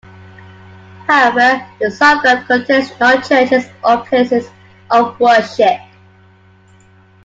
However, 1.07 1.63
the 1.79 1.91
suburb 1.91 2.47
contains 2.47 2.89
no 2.99 3.21
churches 3.21 3.67
or 3.83 3.99
places 4.03 4.49
of 4.89 5.19
worship. 5.19 5.79